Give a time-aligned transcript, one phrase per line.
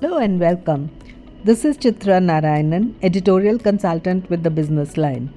[0.00, 0.90] Hello and welcome.
[1.42, 5.28] This is Chitra Narayanan, editorial consultant with the Business Line.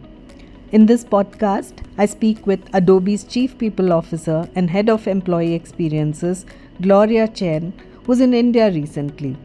[0.72, 6.45] In this podcast, I speak with Adobe's Chief People Officer and Head of Employee Experiences,
[6.79, 7.74] Gloria Chen,
[8.05, 9.36] who's in India recently.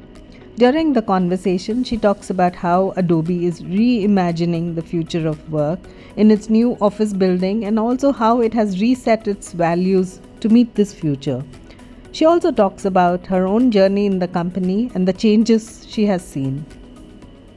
[0.57, 5.81] During the conversation, she talks about how Adobe is reimagining the future of work
[6.17, 10.75] in its new office building and also how it has reset its values to meet
[10.75, 11.43] this future.
[12.17, 16.27] She also talks about her own journey in the company and the changes she has
[16.27, 16.65] seen.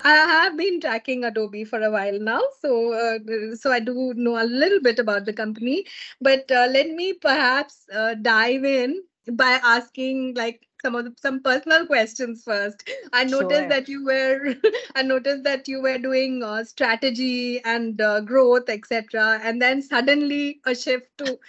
[0.04, 4.34] I have been tracking Adobe for a while now, so uh, so I do know
[4.38, 5.86] a little bit about the company.
[6.20, 9.02] But uh, let me perhaps uh, dive in
[9.32, 12.84] by asking like some of the, some personal questions first.
[13.14, 13.70] I noticed sure.
[13.70, 14.56] that you were
[14.96, 19.40] I noticed that you were doing uh, strategy and uh, growth, etc.
[19.42, 21.40] And then suddenly a shift to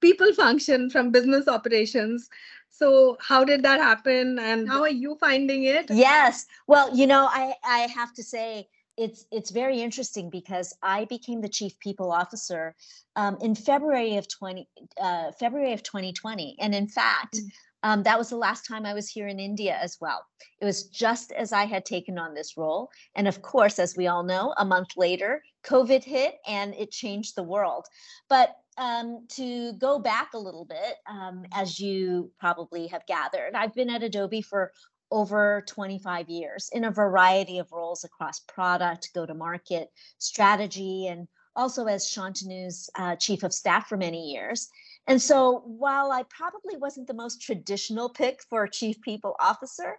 [0.00, 2.30] people function from business operations
[2.80, 5.90] so how did that happen and how are you finding it?
[5.90, 6.46] Yes.
[6.66, 11.42] Well, you know, I, I have to say it's it's very interesting because I became
[11.42, 12.74] the chief people officer
[13.16, 14.66] um, in February of 20
[15.00, 16.56] uh, February of 2020.
[16.58, 17.50] And in fact, mm.
[17.82, 20.24] um, that was the last time I was here in India as well.
[20.60, 22.90] It was just as I had taken on this role.
[23.14, 27.36] And of course, as we all know, a month later, COVID hit and it changed
[27.36, 27.84] the world.
[28.28, 33.74] But um, to go back a little bit, um, as you probably have gathered, I've
[33.74, 34.72] been at Adobe for
[35.10, 41.28] over 25 years in a variety of roles across product, go to market, strategy, and
[41.54, 44.68] also as Shantanu's uh, chief of staff for many years.
[45.06, 49.98] And so while I probably wasn't the most traditional pick for chief people officer,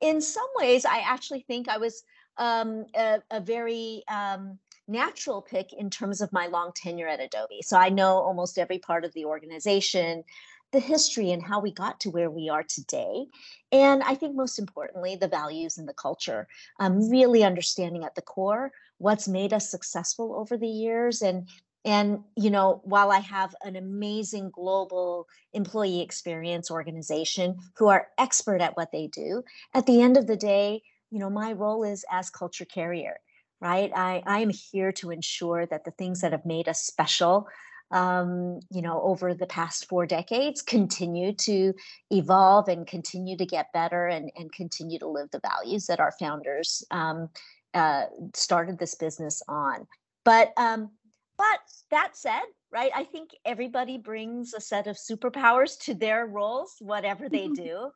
[0.00, 2.02] in some ways, I actually think I was
[2.38, 4.58] um, a, a, very um,
[4.92, 7.62] natural pick in terms of my long tenure at Adobe.
[7.62, 10.24] So I know almost every part of the organization,
[10.72, 13.26] the history and how we got to where we are today.
[13.70, 16.48] And I think most importantly, the values and the culture.
[16.80, 21.48] Um, really understanding at the core what's made us successful over the years and
[21.84, 28.60] and you know while i have an amazing global employee experience organization who are expert
[28.60, 29.42] at what they do
[29.74, 33.16] at the end of the day you know my role is as culture carrier
[33.62, 33.92] right?
[33.94, 37.46] I, I am here to ensure that the things that have made us special,
[37.92, 41.72] um, you know, over the past four decades continue to
[42.10, 46.10] evolve and continue to get better and, and continue to live the values that our
[46.18, 47.28] founders um,
[47.72, 49.86] uh, started this business on.
[50.24, 50.90] But um,
[51.38, 51.60] but
[51.92, 57.28] that said, right, I think everybody brings a set of superpowers to their roles, whatever
[57.28, 57.90] they do.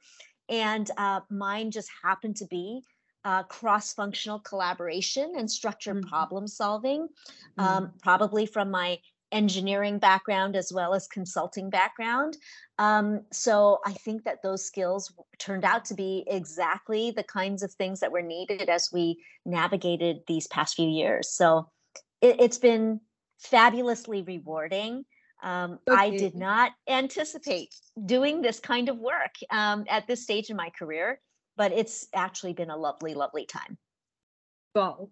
[0.48, 2.82] And uh, mine just happened to be
[3.26, 6.08] uh, cross-functional collaboration and structured mm-hmm.
[6.08, 7.08] problem solving
[7.58, 7.96] um, mm-hmm.
[8.00, 8.96] probably from my
[9.32, 12.36] engineering background as well as consulting background
[12.78, 17.72] um, so i think that those skills turned out to be exactly the kinds of
[17.72, 21.68] things that were needed as we navigated these past few years so
[22.20, 23.00] it, has been
[23.40, 25.04] fabulously rewarding
[25.42, 26.00] um, okay.
[26.00, 27.74] I did not anticipate
[28.06, 31.20] doing this kind of work um, at this stage in my career
[31.56, 33.78] but it's actually been a lovely, lovely time.
[34.74, 35.10] Wow,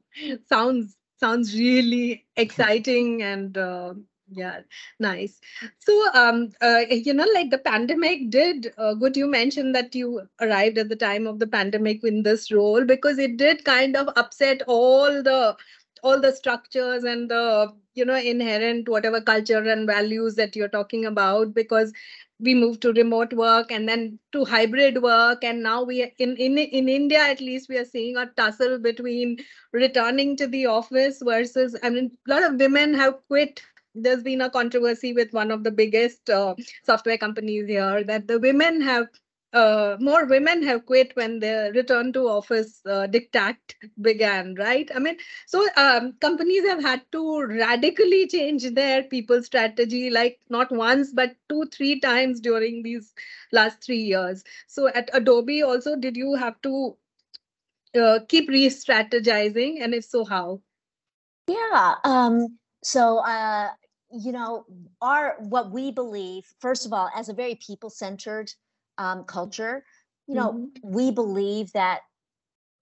[0.49, 3.95] sounds sounds really exciting and uh,
[4.31, 4.61] yeah,
[4.99, 5.41] nice.
[5.79, 8.73] So um, uh, you know, like the pandemic did.
[8.79, 12.51] Uh, good, you mentioned that you arrived at the time of the pandemic in this
[12.51, 15.57] role because it did kind of upset all the
[16.03, 21.07] all the structures and the you know inherent whatever culture and values that you're talking
[21.07, 21.93] about because
[22.41, 25.45] we moved to remote work and then to hybrid work.
[25.45, 29.39] And now we in in in india at least we are seeing a tussle between
[29.73, 33.63] returning to the office versus i mean a lot of women have quit.
[33.95, 38.41] There's been a controversy with one of the biggest uh, software companies here that the
[38.41, 39.07] women have
[39.55, 43.57] uh, more women have quit when the return to office uh, diktat
[44.01, 44.91] began, right?
[44.95, 45.17] I mean,
[45.47, 51.37] so um, companies have had to radically change their people strategy, like not once, but
[51.49, 53.15] two, three times during these
[53.53, 54.43] last three years.
[54.67, 56.97] So at Adobe, also, did you have to
[57.95, 59.83] uh, keep re strategizing?
[59.83, 60.61] And if so, how?
[61.47, 61.95] Yeah.
[62.03, 63.69] Um, so, uh,
[64.11, 64.65] you know,
[65.01, 68.53] our what we believe, first of all, as a very people centered
[68.99, 69.85] um, culture.
[70.27, 70.67] You know, mm-hmm.
[70.83, 72.01] we believe that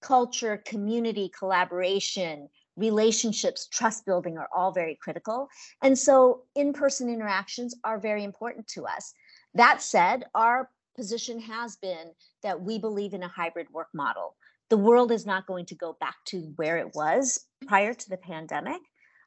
[0.01, 5.49] culture, community, collaboration, relationships, trust building are all very critical.
[5.83, 9.13] And so in person interactions are very important to us.
[9.55, 12.13] That said, our position has been
[12.43, 14.37] that we believe in a hybrid work model.
[14.71, 18.17] The world is not going to go back to where it was prior to the
[18.17, 18.81] pandemic.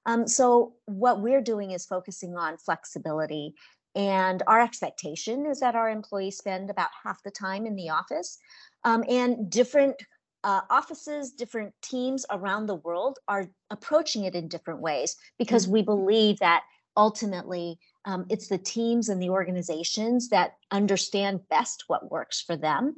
[0.07, 3.55] Um, so, what we're doing is focusing on flexibility
[3.95, 8.37] and our expectation is that our employees spend about half the time in the office.
[8.83, 9.95] Um, and different
[10.43, 15.73] uh, offices, different teams around the world are approaching it in different ways because mm-hmm.
[15.73, 16.63] we believe that
[16.97, 22.95] ultimately um, it's the teams and the organizations that understand best what works for them.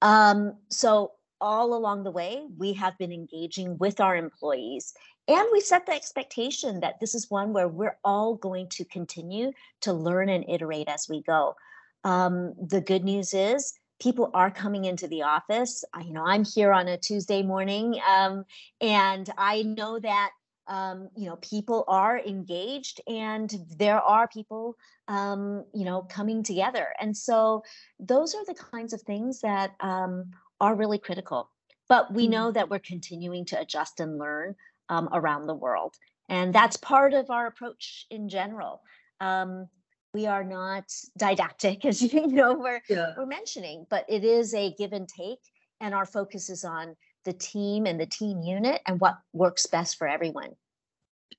[0.00, 4.94] Um, so all along the way, we have been engaging with our employees
[5.28, 9.52] and we set the expectation that this is one where we're all going to continue
[9.80, 11.56] to learn and iterate as we go.
[12.04, 15.84] Um, the good news is people are coming into the office.
[15.92, 18.44] I, you know, I'm here on a Tuesday morning, um,
[18.80, 20.30] and I know that
[20.68, 24.76] um, you know people are engaged, and there are people,
[25.08, 26.88] um, you know, coming together.
[27.00, 27.64] And so
[27.98, 30.30] those are the kinds of things that um,
[30.60, 31.50] are really critical.
[31.88, 32.54] But we know mm-hmm.
[32.54, 34.56] that we're continuing to adjust and learn
[34.88, 35.94] um, around the world,
[36.28, 38.82] and that's part of our approach in general.
[39.20, 39.68] Um,
[40.16, 43.12] we are not didactic as you know we're yeah.
[43.18, 45.40] we're mentioning but it is a give and take
[45.82, 49.98] and our focus is on the team and the team unit and what works best
[49.98, 50.52] for everyone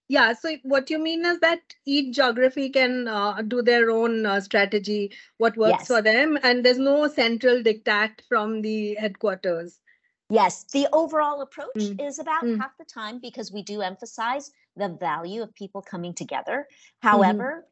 [0.08, 4.40] yeah so what you mean is that each geography can uh, do their own uh,
[4.40, 5.88] strategy what works yes.
[5.88, 9.80] for them and there's no central diktat from the headquarters
[10.30, 12.08] yes the overall approach mm.
[12.08, 12.60] is about mm.
[12.60, 17.08] half the time because we do emphasize the value of people coming together mm-hmm.
[17.08, 17.72] however mm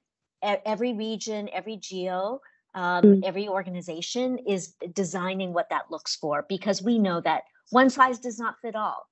[0.65, 2.41] every region, every geo,
[2.73, 3.21] um, mm.
[3.23, 8.39] every organization is designing what that looks for because we know that one size does
[8.39, 9.07] not fit all,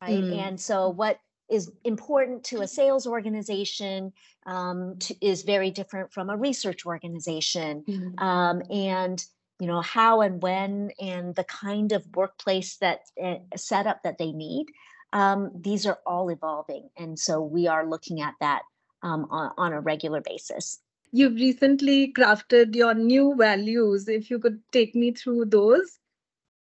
[0.00, 0.22] right?
[0.22, 0.38] Mm.
[0.38, 1.18] And so what
[1.48, 4.12] is important to a sales organization
[4.46, 8.20] um, to, is very different from a research organization, mm.
[8.20, 9.24] um, and
[9.58, 14.32] you know how and when and the kind of workplace that uh, setup that they
[14.32, 14.66] need.
[15.12, 18.62] Um, these are all evolving, and so we are looking at that
[19.02, 20.80] um, on, on a regular basis.
[21.10, 24.08] You've recently crafted your new values.
[24.08, 25.98] If you could take me through those.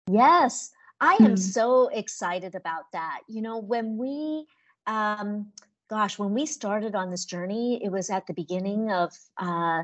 [0.09, 1.35] Yes, I am hmm.
[1.35, 3.21] so excited about that.
[3.27, 4.45] You know, when we,
[4.87, 5.51] um,
[5.89, 9.83] gosh, when we started on this journey, it was at the beginning of uh,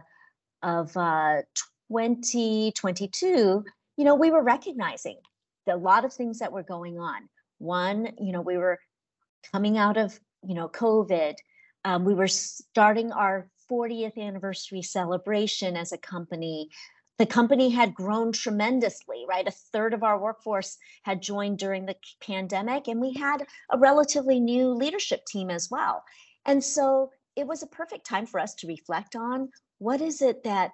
[0.63, 1.41] of uh,
[1.91, 3.63] 2022.
[3.97, 5.17] You know, we were recognizing
[5.67, 7.29] a lot of things that were going on.
[7.59, 8.79] One, you know, we were
[9.51, 11.35] coming out of you know COVID.
[11.85, 16.69] Um, we were starting our 40th anniversary celebration as a company.
[17.19, 19.47] The company had grown tremendously, right?
[19.47, 24.39] A third of our workforce had joined during the pandemic, and we had a relatively
[24.39, 26.03] new leadership team as well.
[26.45, 29.49] And so it was a perfect time for us to reflect on
[29.79, 30.71] what is it that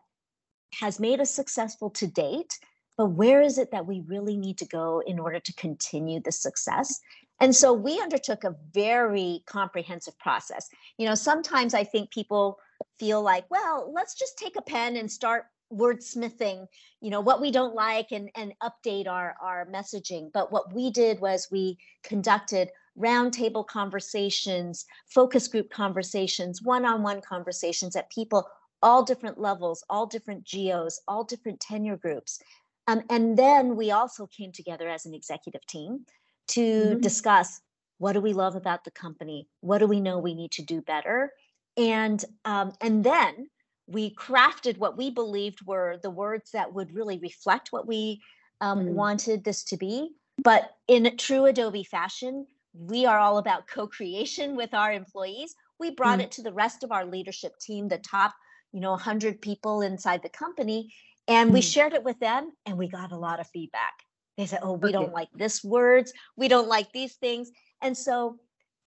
[0.79, 2.57] has made us successful to date
[2.97, 6.31] but where is it that we really need to go in order to continue the
[6.31, 7.01] success
[7.39, 10.69] and so we undertook a very comprehensive process.
[10.97, 12.59] You know, sometimes I think people
[12.97, 16.67] feel like, well, let's just take a pen and start wordsmithing,
[17.01, 20.31] you know, what we don't like and, and update our, our messaging.
[20.33, 28.09] But what we did was we conducted roundtable conversations, focus group conversations, one-on-one conversations at
[28.09, 28.47] people
[28.81, 32.39] all different levels, all different geos, all different tenure groups.
[32.87, 36.05] Um, and then we also came together as an executive team
[36.49, 36.99] to mm-hmm.
[36.99, 37.61] discuss
[37.97, 40.81] what do we love about the company what do we know we need to do
[40.81, 41.31] better
[41.77, 43.49] and um, and then
[43.87, 48.21] we crafted what we believed were the words that would really reflect what we
[48.61, 48.89] um, mm.
[48.93, 50.09] wanted this to be
[50.43, 56.19] but in true adobe fashion we are all about co-creation with our employees we brought
[56.19, 56.23] mm.
[56.23, 58.33] it to the rest of our leadership team the top
[58.71, 60.93] you know 100 people inside the company
[61.27, 61.53] and mm.
[61.53, 63.93] we shared it with them and we got a lot of feedback
[64.37, 64.91] they said, oh, we okay.
[64.91, 66.11] don't like this words.
[66.35, 67.51] We don't like these things.
[67.81, 68.37] And so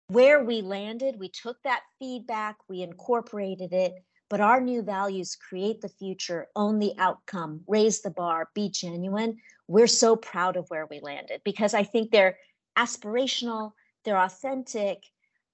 [0.08, 3.94] where we landed, we took that feedback, we incorporated it,
[4.28, 9.38] but our new values create the future, own the outcome, raise the bar, be genuine.
[9.68, 12.38] We're so proud of where we landed because I think they're
[12.76, 13.72] aspirational,
[14.04, 15.04] they're authentic,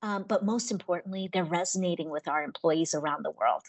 [0.02, 3.62] um, but most importantly, they're resonating with our employees around the world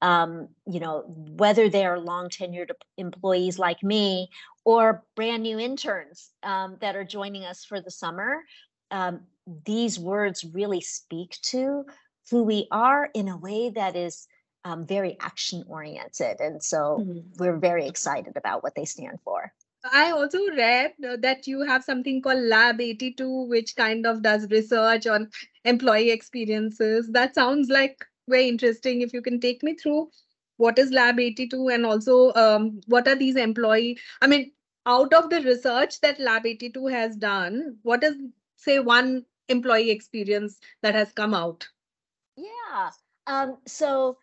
[0.00, 4.30] um, you know, whether they are long tenured employees like me
[4.64, 8.42] or brand new interns um, that are joining us for the summer,
[8.90, 9.20] um,
[9.66, 11.84] these words really speak to
[12.30, 14.28] who we are in a way that is
[14.68, 16.40] um, very action oriented.
[16.40, 17.20] And so mm-hmm.
[17.38, 19.52] we're very excited about what they stand for.
[19.92, 25.06] I also read that you have something called Lab 82, which kind of does research
[25.06, 25.30] on
[25.64, 27.08] employee experiences.
[27.12, 29.00] That sounds like very interesting.
[29.00, 30.10] If you can take me through
[30.56, 34.50] what is Lab 82 and also um, what are these employee, I mean,
[34.84, 38.16] out of the research that Lab 82 has done, what is,
[38.56, 41.66] say, one employee experience that has come out?
[42.36, 42.90] Yeah.
[43.28, 44.18] Um, so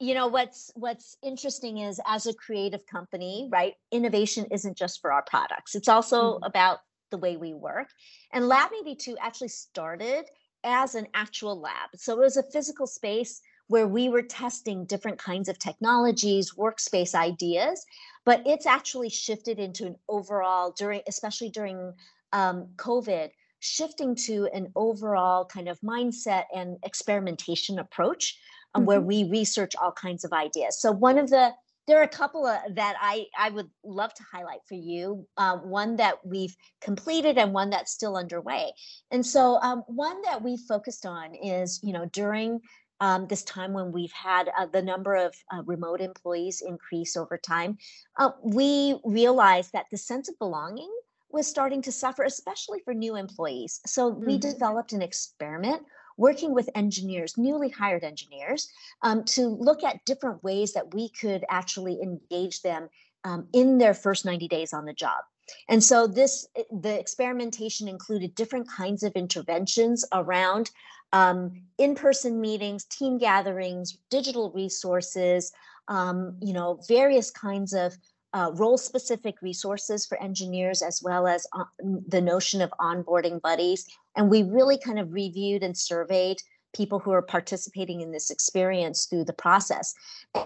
[0.00, 5.12] you know what's what's interesting is as a creative company right innovation isn't just for
[5.12, 5.74] our products.
[5.74, 6.44] It's also mm-hmm.
[6.44, 7.88] about the way we work.
[8.32, 10.24] And lab 82 actually started
[10.64, 11.90] as an actual lab.
[11.96, 17.14] So it was a physical space where we were testing different kinds of technologies workspace
[17.14, 17.84] ideas
[18.24, 21.92] but it's actually shifted into an overall during especially during
[22.32, 28.38] um, covid shifting to an overall kind of mindset and experimentation approach
[28.74, 28.86] um, mm-hmm.
[28.86, 30.80] where we research all kinds of ideas.
[30.80, 31.52] So one of the
[31.86, 35.26] there are a couple of that I I would love to highlight for you.
[35.36, 38.72] Uh, one that we've completed and one that's still underway.
[39.10, 42.60] And so um, one that we focused on is you know during
[43.00, 47.36] um, this time when we've had uh, the number of uh, remote employees increase over
[47.36, 47.76] time,
[48.18, 50.90] uh, we realized that the sense of belonging
[51.30, 53.80] was starting to suffer, especially for new employees.
[53.84, 54.26] So mm-hmm.
[54.26, 55.82] we developed an experiment
[56.16, 58.68] working with engineers, newly hired engineers,
[59.02, 62.88] um, to look at different ways that we could actually engage them
[63.24, 65.22] um, in their first 90 days on the job.
[65.68, 70.70] And so this the experimentation included different kinds of interventions around
[71.12, 75.52] um, in-person meetings, team gatherings, digital resources,
[75.88, 77.96] um, you know, various kinds of
[78.34, 81.64] uh, role specific resources for engineers as well as uh,
[82.08, 83.86] the notion of onboarding buddies.
[84.16, 86.38] And we really kind of reviewed and surveyed
[86.74, 89.94] people who are participating in this experience through the process.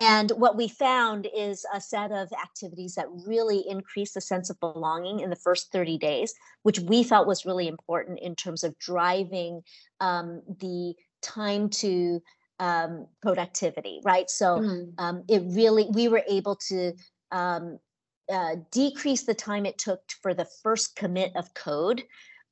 [0.03, 4.61] And what we found is a set of activities that really increase the sense of
[4.61, 8.79] belonging in the first 30 days, which we felt was really important in terms of
[8.79, 9.63] driving
[10.01, 12.21] um, the time to
[12.61, 14.29] um, productivity, right?
[14.29, 14.93] So mm.
[14.99, 16.93] um, it really, we were able to
[17.31, 17.79] um,
[18.31, 22.03] uh, decrease the time it took for the first commit of code,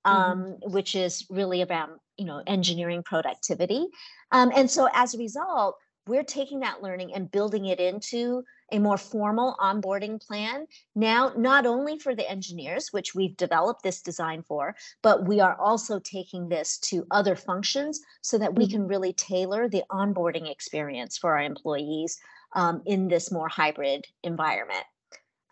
[0.06, 0.11] mm-hmm.
[0.11, 0.73] um, mm-hmm.
[0.73, 3.87] which is really about you know engineering productivity.
[4.33, 8.78] Um, and so as a result, we're taking that learning and building it into a
[8.78, 14.42] more formal onboarding plan now not only for the engineers which we've developed this design
[14.42, 18.73] for but we are also taking this to other functions so that we mm-hmm.
[18.73, 22.18] can really tailor the onboarding experience for our employees
[22.56, 24.84] um, in this more hybrid environment.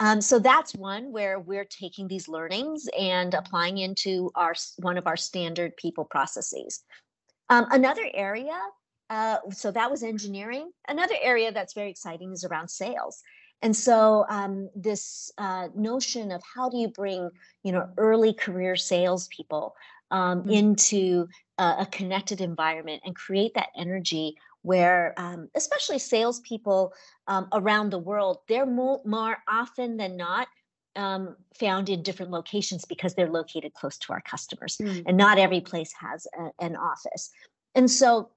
[0.00, 5.06] Um, so that's one where we're taking these learnings and applying into our one of
[5.06, 6.82] our standard people processes.
[7.48, 8.58] Um, another area,
[9.10, 10.72] uh, so that was engineering.
[10.88, 13.22] Another area that's very exciting is around sales.
[13.62, 17.30] And so um, this uh, notion of how do you bring,
[17.62, 19.76] you know, early career salespeople
[20.10, 20.50] um, mm-hmm.
[20.50, 26.94] into a, a connected environment and create that energy where um, especially salespeople
[27.28, 30.48] um, around the world, they're more, more often than not
[30.96, 35.02] um, found in different locations because they're located close to our customers, mm.
[35.06, 37.30] and not every place has a, an office.
[37.74, 38.30] And so,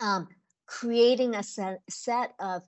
[0.00, 0.26] um,
[0.66, 2.62] creating a set, set of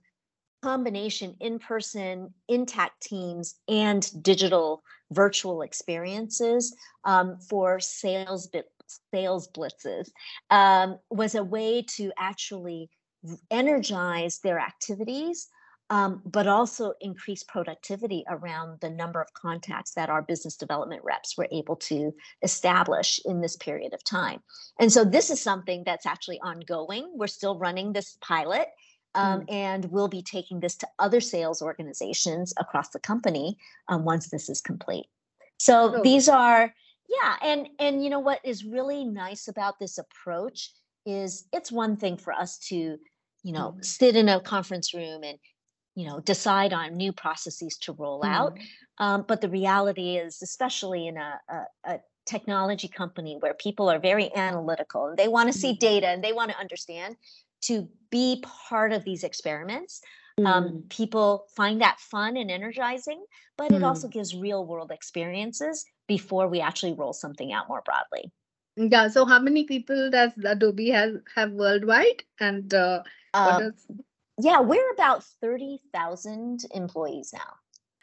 [0.62, 8.46] combination in-person intact teams and digital virtual experiences um, for sales
[9.12, 10.10] sales blitzes
[10.50, 12.90] um, was a way to actually
[13.50, 15.48] energize their activities
[15.92, 21.36] um, but also increase productivity around the number of contacts that our business development reps
[21.36, 24.40] were able to establish in this period of time.
[24.80, 27.12] And so this is something that's actually ongoing.
[27.14, 28.68] We're still running this pilot.
[29.14, 29.52] Um, mm.
[29.52, 33.58] And we'll be taking this to other sales organizations across the company
[33.88, 35.04] um, once this is complete.
[35.58, 36.02] So oh.
[36.02, 36.72] these are
[37.12, 40.70] yeah and and you know what is really nice about this approach
[41.04, 42.96] is it's one thing for us to
[43.42, 43.84] you know mm.
[43.84, 45.38] sit in a conference room and
[45.94, 48.28] you know decide on new processes to roll mm.
[48.28, 48.58] out
[48.98, 53.98] um, but the reality is especially in a, a, a, technology company where people are
[53.98, 55.78] very analytical and they want to see mm.
[55.80, 57.16] data and they want to understand
[57.60, 60.00] to be part of these experiments
[60.38, 60.88] um, mm.
[60.88, 63.24] people find that fun and energizing
[63.58, 64.12] but it also mm.
[64.12, 68.24] gives real world experiences before we actually roll something out more broadly.
[68.76, 69.08] Yeah.
[69.08, 72.22] So how many people does Adobe has have worldwide?
[72.40, 73.02] And uh,
[73.34, 73.70] uh,
[74.48, 77.50] yeah, we're about thirty thousand employees now.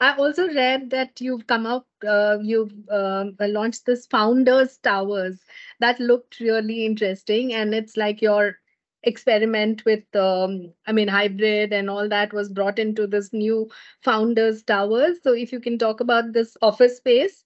[0.02, 5.44] I also read that you've come up, uh, you've uh, launched this Founders Towers
[5.82, 8.56] that looked really interesting, and it's like your
[9.04, 13.70] experiment with, um, I mean, hybrid and all that was brought into this new
[14.04, 15.18] Founders Towers.
[15.22, 17.44] So if you can talk about this office space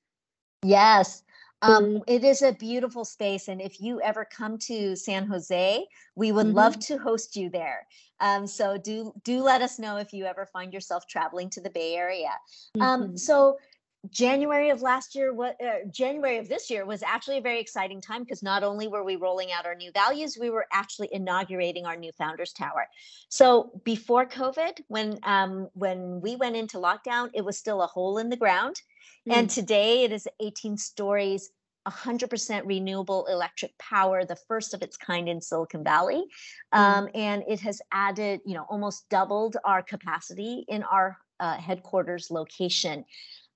[0.63, 1.23] Yes.
[1.63, 3.47] Um, it is a beautiful space.
[3.47, 6.57] And if you ever come to San Jose, we would mm-hmm.
[6.57, 7.87] love to host you there.
[8.19, 11.69] Um, so do do let us know if you ever find yourself traveling to the
[11.69, 12.31] Bay Area.
[12.75, 13.03] Um, mm-hmm.
[13.03, 13.57] Um, so
[14.09, 18.01] January of last year, what uh, January of this year was actually a very exciting
[18.01, 21.85] time because not only were we rolling out our new values, we were actually inaugurating
[21.85, 22.85] our new Founders Tower.
[23.29, 28.17] So before COVID, when um, when we went into lockdown, it was still a hole
[28.17, 28.81] in the ground,
[29.27, 29.37] mm.
[29.37, 31.51] and today it is 18 stories,
[31.87, 36.25] 100% renewable electric power, the first of its kind in Silicon Valley,
[36.73, 36.77] mm.
[36.77, 42.29] um, and it has added, you know, almost doubled our capacity in our uh, headquarters
[42.31, 43.05] location.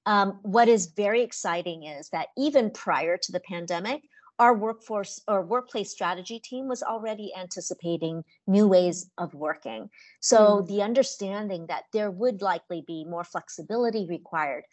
[0.07, 4.03] Um, what is very exciting is that even prior to the pandemic,
[4.39, 9.89] our workforce or workplace strategy team was already anticipating new ways of working.
[10.21, 10.67] So mm.
[10.67, 14.63] the understanding that there would likely be more flexibility required,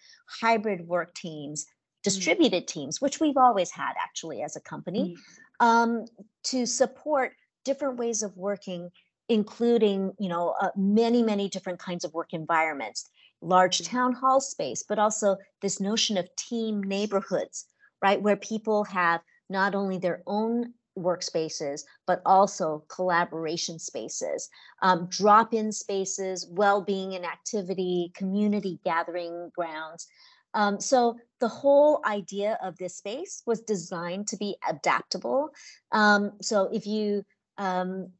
[0.40, 1.68] hybrid work teams, mm.
[2.04, 5.16] distributed teams, which we've always had actually as a company,
[5.60, 5.66] mm.
[5.66, 6.04] um,
[6.44, 7.32] to support
[7.64, 8.90] different ways of working
[9.30, 13.08] including you know uh, many many different kinds of work environments
[13.44, 17.66] large town hall space, but also this notion of team neighborhoods,
[18.02, 18.20] right?
[18.20, 19.20] Where people have
[19.50, 24.48] not only their own workspaces, but also collaboration spaces,
[24.82, 30.06] um, drop in spaces, well being and activity, community gathering grounds.
[30.54, 35.50] Um, so the whole idea of this space was designed to be adaptable.
[35.90, 37.24] Um, so if you
[37.58, 38.10] um,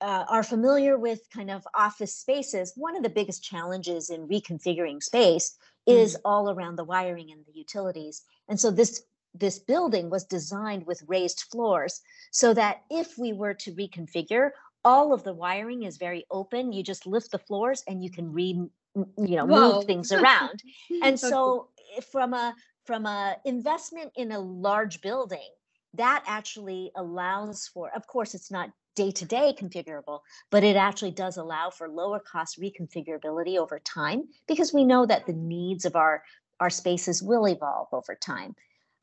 [0.00, 5.02] uh, are familiar with kind of office spaces, one of the biggest challenges in reconfiguring
[5.02, 6.20] space is mm.
[6.24, 8.22] all around the wiring and the utilities.
[8.48, 9.02] And so this
[9.38, 12.00] this building was designed with raised floors
[12.30, 14.50] so that if we were to reconfigure,
[14.82, 16.72] all of the wiring is very open.
[16.72, 19.74] You just lift the floors and you can re you know Whoa.
[19.74, 20.62] move things around.
[21.02, 21.68] and so
[22.10, 25.50] from a from a investment in a large building,
[25.94, 31.12] that actually allows for of course it's not day to day configurable, but it actually
[31.12, 35.94] does allow for lower cost reconfigurability over time because we know that the needs of
[35.94, 36.24] our,
[36.58, 38.56] our spaces will evolve over time.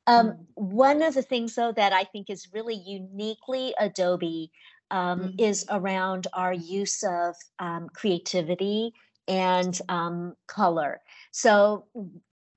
[0.07, 0.38] Um, mm.
[0.55, 4.51] One of the things, though, that I think is really uniquely Adobe
[4.91, 5.35] um, mm.
[5.39, 8.93] is around our use of um, creativity
[9.27, 11.01] and um, color.
[11.31, 11.85] So,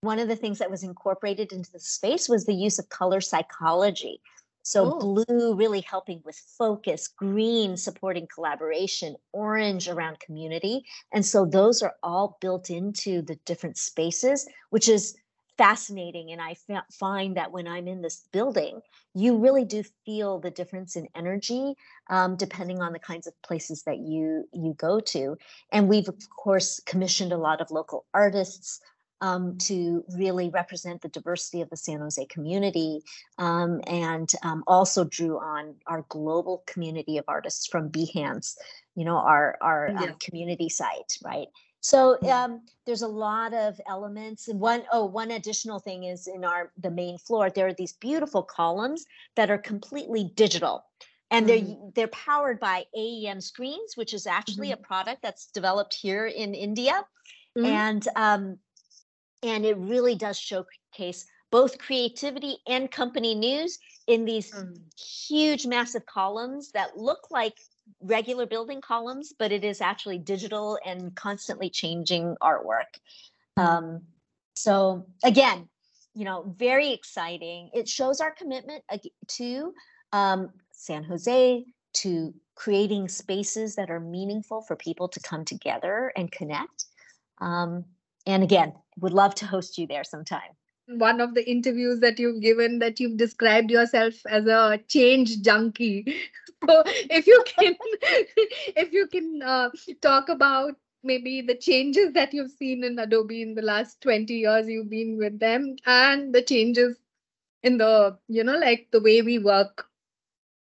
[0.01, 3.21] one of the things that was incorporated into the space was the use of color
[3.21, 4.21] psychology.
[4.67, 4.99] So oh.
[4.99, 10.85] blue really helping with focus, green supporting collaboration, orange around community.
[11.13, 15.17] And so those are all built into the different spaces, which is
[15.57, 16.33] fascinating.
[16.33, 16.57] And I
[16.91, 18.81] find that when I'm in this building,
[19.15, 21.77] you really do feel the difference in energy
[22.11, 25.39] um, depending on the kinds of places that you you go to.
[25.71, 28.81] And we've of course commissioned a lot of local artists
[29.21, 33.03] um, to really represent the diversity of the San Jose community
[33.39, 38.57] um, and um, also drew on our global community of artists from Behance,
[38.95, 40.13] you know, our, our um, yeah.
[40.21, 41.49] community site, right?
[41.81, 44.49] So um, there's a lot of elements.
[44.49, 47.93] And one, oh, one additional thing is in our the main floor, there are these
[47.93, 50.85] beautiful columns that are completely digital
[51.31, 51.89] and they're mm-hmm.
[51.95, 54.83] they're powered by AEM screens, which is actually mm-hmm.
[54.83, 57.05] a product that's developed here in India.
[57.57, 57.67] Mm-hmm.
[57.67, 58.59] And um,
[59.43, 64.77] and it really does showcase both creativity and company news in these mm.
[64.99, 67.55] huge massive columns that look like
[68.01, 72.99] regular building columns but it is actually digital and constantly changing artwork.
[73.57, 74.03] Um,
[74.55, 75.69] so again
[76.15, 77.71] you know very exciting.
[77.75, 78.83] It shows our commitment
[79.29, 79.75] to
[80.13, 86.33] um, san jose to creating spaces that are meaningful for people to come together and
[86.33, 86.87] connect.
[87.39, 87.85] Um,
[88.27, 90.57] and again, would love to host you there sometime.
[90.89, 96.07] One of the interviews that you've given that you've described yourself as a change junkie.
[96.67, 99.69] So if you can, if you can uh,
[100.01, 104.67] talk about maybe the changes that you've seen in Adobe in the last 20 years
[104.67, 106.97] you've been with them and the changes
[107.63, 109.87] in the, you know, like the way we work.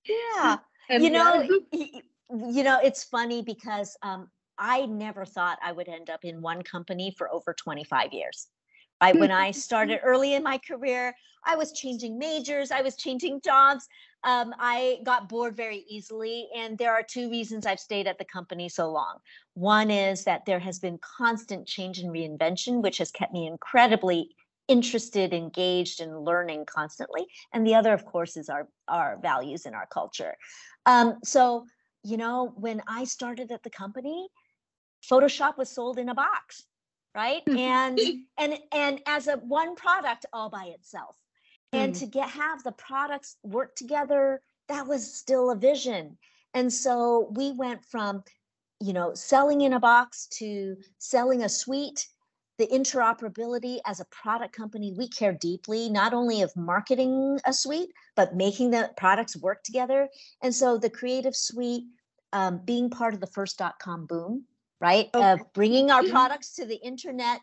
[0.06, 0.58] Yeah.
[0.88, 4.30] And you know, you know, it's funny because um,
[4.62, 8.46] I never thought I would end up in one company for over 25 years.
[9.00, 11.12] I, when I started early in my career,
[11.44, 13.88] I was changing majors, I was changing jobs.
[14.22, 16.48] Um, I got bored very easily.
[16.56, 19.18] And there are two reasons I've stayed at the company so long.
[19.54, 24.30] One is that there has been constant change and reinvention, which has kept me incredibly
[24.68, 27.26] interested, engaged, and learning constantly.
[27.52, 30.36] And the other, of course, is our, our values and our culture.
[30.86, 31.66] Um, so,
[32.04, 34.28] you know, when I started at the company,
[35.10, 36.64] Photoshop was sold in a box,
[37.14, 37.42] right?
[37.46, 37.98] and
[38.38, 41.16] and and as a one product all by itself.
[41.72, 41.98] And mm.
[42.00, 46.18] to get have the products work together, that was still a vision.
[46.54, 48.22] And so we went from,
[48.78, 52.08] you know, selling in a box to selling a suite.
[52.58, 57.90] the interoperability as a product company, we care deeply not only of marketing a suite,
[58.14, 60.08] but making the products work together.
[60.42, 61.84] And so the creative suite,
[62.32, 64.44] um, being part of the first dot com boom,
[64.82, 65.08] right?
[65.14, 65.32] Okay.
[65.32, 66.10] Of bringing our mm-hmm.
[66.10, 67.40] products to the internet,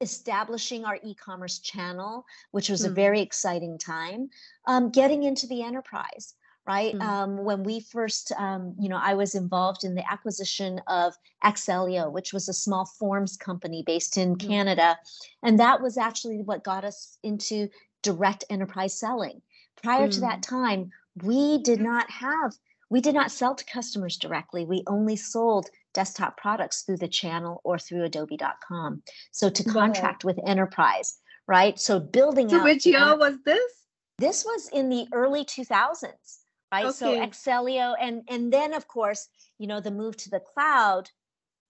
[0.00, 2.92] establishing our e-commerce channel, which was mm-hmm.
[2.92, 4.30] a very exciting time,
[4.66, 6.34] um, getting into the enterprise
[6.66, 6.94] right?
[6.94, 7.08] Mm-hmm.
[7.08, 12.12] Um, when we first, um, you know, I was involved in the acquisition of Accelio,
[12.12, 14.48] which was a small forms company based in mm-hmm.
[14.48, 14.98] Canada.
[15.42, 17.68] And that was actually what got us into
[18.02, 19.42] direct enterprise selling.
[19.82, 20.48] Prior to that mm.
[20.48, 20.90] time,
[21.22, 22.52] we did not have,
[22.90, 24.64] we did not sell to customers directly.
[24.64, 29.02] We only sold desktop products through the channel or through adobe.com.
[29.32, 30.28] So to contract wow.
[30.28, 31.78] with enterprise, right?
[31.78, 32.64] So building so out.
[32.64, 33.72] which year was this?
[34.18, 36.40] This was in the early 2000s
[36.72, 36.92] right okay.
[36.92, 41.08] so Accelio and and then of course you know the move to the cloud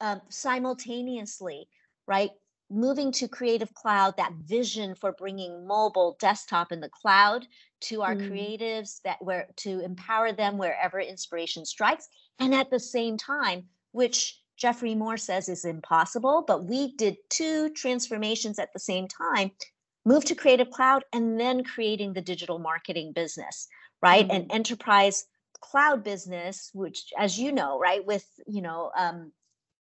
[0.01, 1.69] um, simultaneously
[2.07, 2.31] right
[2.71, 7.47] moving to creative cloud that vision for bringing mobile desktop in the cloud
[7.81, 8.31] to our mm.
[8.31, 14.41] creatives that where to empower them wherever inspiration strikes and at the same time which
[14.57, 19.51] Geoffrey Moore says is impossible but we did two transformations at the same time
[20.05, 23.69] move to creative cloud and then creating the digital marketing business
[24.03, 24.37] right mm-hmm.
[24.37, 25.27] an enterprise
[25.61, 29.33] cloud business which as you know right with you know um,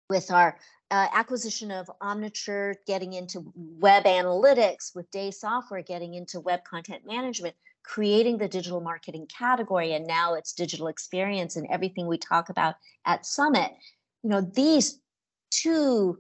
[0.09, 0.59] with our
[0.91, 7.03] uh, acquisition of omniture getting into web analytics with day software getting into web content
[7.07, 12.49] management creating the digital marketing category and now it's digital experience and everything we talk
[12.49, 12.75] about
[13.07, 13.73] at summit
[14.23, 15.01] you know these
[15.51, 16.19] two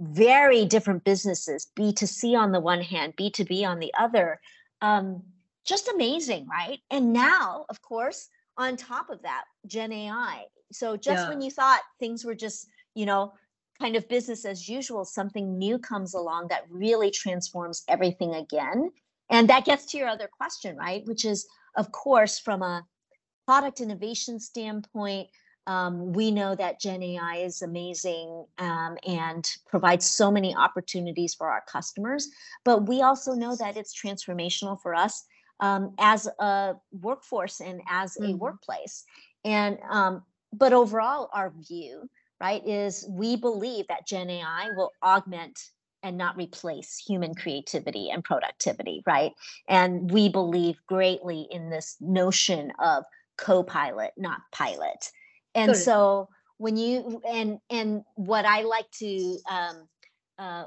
[0.00, 4.40] very different businesses b2c on the one hand b2b on the other
[4.80, 5.22] um,
[5.68, 6.80] just amazing, right?
[6.90, 10.44] And now, of course, on top of that, Gen AI.
[10.72, 11.28] So just yeah.
[11.28, 13.34] when you thought things were just, you know,
[13.78, 18.90] kind of business as usual, something new comes along that really transforms everything again.
[19.30, 21.02] And that gets to your other question, right?
[21.06, 22.84] Which is, of course, from a
[23.46, 25.28] product innovation standpoint,
[25.66, 31.50] um, we know that Gen AI is amazing um, and provides so many opportunities for
[31.50, 32.28] our customers.
[32.64, 35.24] But we also know that it's transformational for us
[35.60, 38.32] um, as a workforce and as mm-hmm.
[38.32, 39.04] a workplace.
[39.44, 42.08] And um, but overall, our view,
[42.40, 45.58] right, is we believe that Gen AI will augment
[46.02, 49.32] and not replace human creativity and productivity, right?
[49.68, 53.04] And we believe greatly in this notion of
[53.36, 55.10] co-pilot, not pilot.
[55.54, 59.88] And so when you and and what I like to um,
[60.38, 60.64] uh,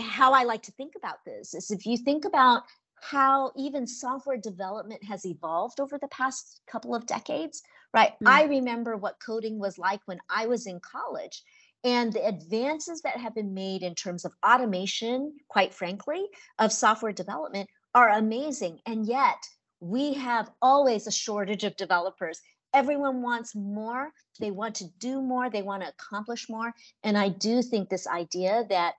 [0.00, 2.64] how I like to think about this is if you think about
[3.00, 8.12] how even software development has evolved over the past couple of decades, right?
[8.22, 8.28] Mm.
[8.28, 11.42] I remember what coding was like when I was in college.
[11.84, 16.26] And the advances that have been made in terms of automation, quite frankly,
[16.58, 18.78] of software development are amazing.
[18.86, 19.42] And yet,
[19.80, 22.40] we have always a shortage of developers.
[22.72, 24.12] Everyone wants more.
[24.38, 25.50] They want to do more.
[25.50, 26.72] They want to accomplish more.
[27.02, 28.94] And I do think this idea that,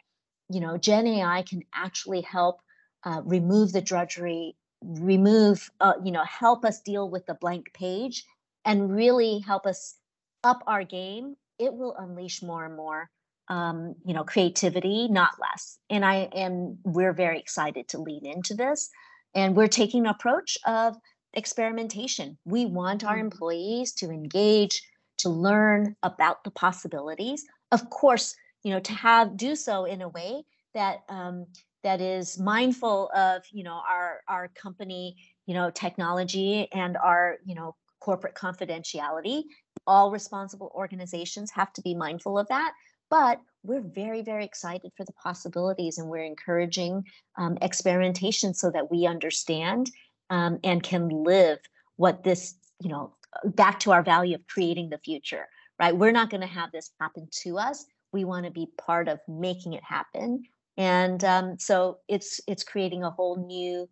[0.50, 2.62] you know, Gen AI can actually help
[3.06, 8.26] uh, remove the drudgery, remove, uh, you know, help us deal with the blank page
[8.65, 9.96] and really help us
[10.43, 13.09] up our game, it will unleash more and more,
[13.49, 15.77] um, you know, creativity, not less.
[15.89, 18.89] And I am, we're very excited to lean into this.
[19.35, 20.95] And we're taking an approach of
[21.33, 22.37] experimentation.
[22.45, 23.25] We want our mm-hmm.
[23.25, 24.81] employees to engage,
[25.19, 27.43] to learn about the possibilities.
[27.71, 31.47] Of course, you know, to have do so in a way that um,
[31.83, 37.55] that is mindful of you know our our company you know technology and our you
[37.55, 39.43] know corporate confidentiality
[39.88, 42.74] all responsible organizations have to be mindful of that.
[43.10, 47.06] But we're very very excited for the possibilities and we're encouraging
[47.38, 49.91] um, experimentation so that we understand
[50.30, 51.60] um, and can live
[51.96, 53.13] what this you know
[53.46, 55.48] back to our value of creating the future
[55.80, 55.96] right?
[55.96, 57.86] We're not going to have this happen to us.
[58.12, 60.43] We want to be part of making it happen.
[60.78, 63.89] And um, so it's it's creating a whole new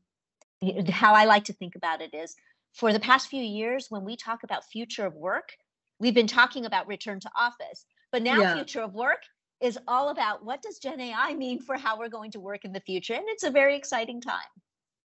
[0.91, 2.35] how i like to think about it is
[2.73, 5.53] for the past few years when we talk about future of work
[6.01, 8.55] we've been talking about return to office but now yeah.
[8.55, 9.21] future of work
[9.61, 12.73] is all about what does gen ai mean for how we're going to work in
[12.73, 14.51] the future and it's a very exciting time.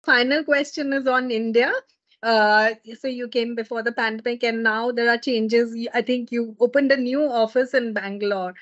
[0.05, 1.73] Final question is on india.
[2.21, 5.75] Uh, so you came before the pandemic and now there are changes.
[5.93, 8.53] I think you opened a new office in bangalore.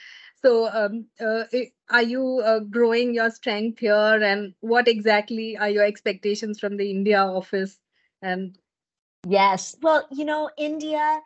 [0.41, 1.44] So, um, uh,
[1.91, 6.89] are you uh, growing your strength here, and what exactly are your expectations from the
[6.89, 7.78] India office?
[8.24, 8.58] And
[9.28, 11.22] yes, well, you know, India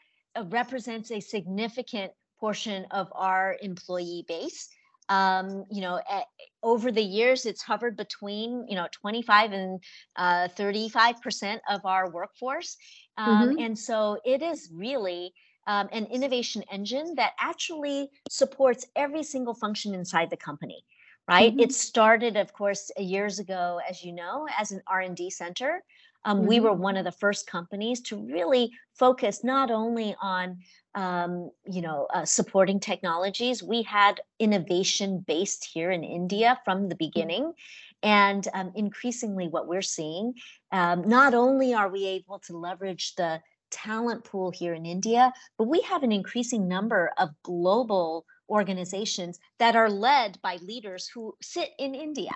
[0.49, 4.69] represents a significant portion of our employee base.
[5.09, 6.25] Um, you know, a-
[6.63, 9.83] over the years, it's hovered between you know 25 and
[10.15, 12.77] uh, 35 percent of our workforce,
[13.17, 13.55] um, Mhm.
[13.57, 15.33] and so it is really
[15.67, 20.85] um, an innovation engine that actually supports every single function inside the company.
[21.27, 21.53] Right?
[21.53, 21.59] Mhm.
[21.59, 25.83] It started, of course, years ago, as you know, as an R and D center.
[26.25, 26.63] Um, we Mhm.
[26.63, 30.59] were one of the first companies to really focus not only on
[30.95, 36.95] um, you know uh, supporting technologies we had innovation based here in india from the
[36.95, 37.53] beginning
[38.01, 40.33] and um, increasingly what we're seeing
[40.71, 45.67] um, not only are we able to leverage the talent pool here in india but
[45.67, 51.71] we have an increasing number of global organizations that are led by leaders who sit
[51.77, 52.35] in india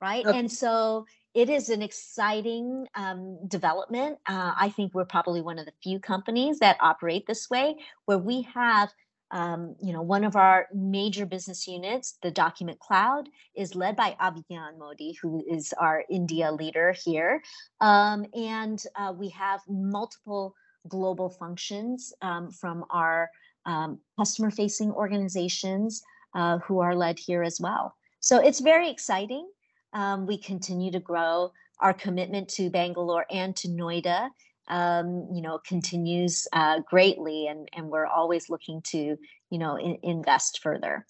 [0.00, 0.36] right Okay.
[0.38, 4.18] and so it is an exciting um, development.
[4.26, 8.18] Uh, I think we're probably one of the few companies that operate this way, where
[8.18, 8.90] we have,
[9.32, 14.16] um, you know, one of our major business units, the Document Cloud, is led by
[14.20, 17.42] Abhigyan Modi, who is our India leader here,
[17.80, 20.54] um, and uh, we have multiple
[20.86, 23.30] global functions um, from our
[23.66, 26.02] um, customer-facing organizations
[26.34, 27.96] uh, who are led here as well.
[28.20, 29.48] So it's very exciting
[29.94, 31.52] um, we continue to grow.
[31.80, 34.28] Our commitment to Bangalore and to Noida,
[34.68, 39.16] um, you know, continues uh, greatly, and and we're always looking to,
[39.50, 41.06] you know, in, invest further.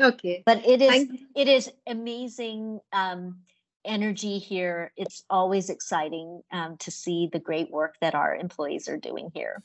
[0.00, 0.42] Okay.
[0.46, 3.38] But it is it is amazing um,
[3.84, 4.92] energy here.
[4.96, 9.62] It's always exciting um, to see the great work that our employees are doing here.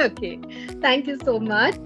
[0.00, 0.40] Okay.
[0.80, 1.76] Thank you so much.